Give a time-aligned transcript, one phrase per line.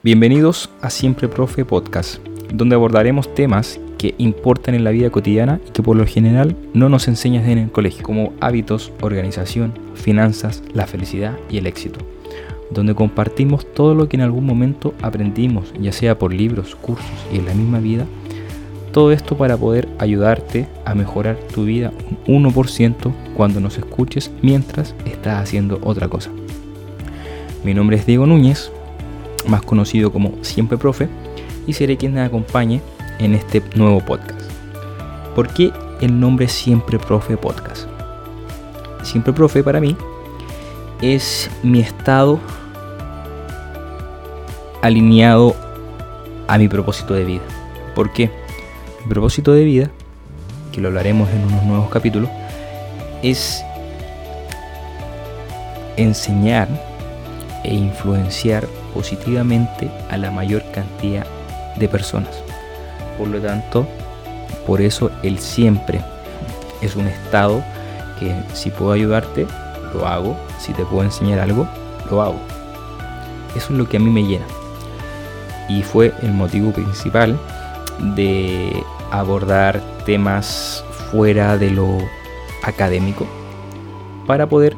[0.00, 5.72] Bienvenidos a Siempre Profe Podcast, donde abordaremos temas que importan en la vida cotidiana y
[5.72, 10.86] que por lo general no nos enseñan en el colegio, como hábitos, organización, finanzas, la
[10.86, 11.98] felicidad y el éxito,
[12.70, 17.38] donde compartimos todo lo que en algún momento aprendimos, ya sea por libros, cursos y
[17.38, 18.06] en la misma vida,
[18.92, 21.92] todo esto para poder ayudarte a mejorar tu vida
[22.28, 26.30] un 1% cuando nos escuches mientras estás haciendo otra cosa.
[27.64, 28.70] Mi nombre es Diego Núñez,
[29.46, 31.08] más conocido como Siempre Profe,
[31.66, 32.80] y seré quien me acompañe
[33.18, 34.50] en este nuevo podcast.
[35.34, 37.86] ¿Por qué el nombre Siempre Profe Podcast?
[39.02, 39.96] Siempre Profe para mí
[41.00, 42.40] es mi estado
[44.82, 45.54] alineado
[46.46, 47.42] a mi propósito de vida.
[47.94, 48.30] ¿Por qué?
[49.04, 49.90] Mi propósito de vida,
[50.72, 52.30] que lo hablaremos en unos nuevos capítulos,
[53.22, 53.62] es
[55.96, 56.68] enseñar
[57.64, 61.26] e influenciar positivamente a la mayor cantidad
[61.76, 62.42] de personas.
[63.16, 63.86] Por lo tanto,
[64.66, 66.00] por eso el siempre
[66.80, 67.62] es un estado
[68.18, 69.46] que si puedo ayudarte,
[69.94, 70.36] lo hago.
[70.58, 71.66] Si te puedo enseñar algo,
[72.10, 72.38] lo hago.
[73.56, 74.46] Eso es lo que a mí me llena.
[75.68, 77.38] Y fue el motivo principal
[78.14, 81.98] de abordar temas fuera de lo
[82.62, 83.26] académico
[84.26, 84.76] para poder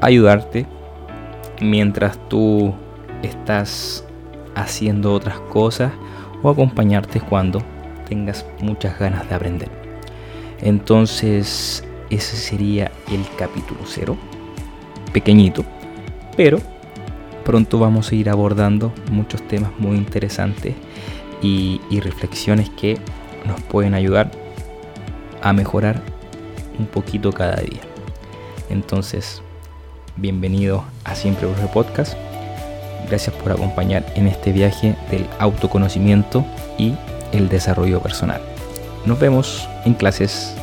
[0.00, 0.66] ayudarte
[1.60, 2.74] mientras tú
[3.22, 4.04] estás
[4.54, 5.92] haciendo otras cosas
[6.42, 7.62] o acompañarte cuando
[8.08, 9.70] tengas muchas ganas de aprender.
[10.60, 14.16] Entonces ese sería el capítulo cero,
[15.12, 15.64] pequeñito,
[16.36, 16.58] pero
[17.44, 20.74] pronto vamos a ir abordando muchos temas muy interesantes
[21.42, 22.98] y, y reflexiones que
[23.44, 24.30] nos pueden ayudar
[25.42, 26.00] a mejorar
[26.78, 27.80] un poquito cada día.
[28.68, 29.42] Entonces,
[30.16, 32.14] bienvenido a Siempre Profe Podcast.
[33.08, 36.44] Gracias por acompañar en este viaje del autoconocimiento
[36.78, 36.94] y
[37.32, 38.40] el desarrollo personal.
[39.04, 40.56] Nos vemos en clases.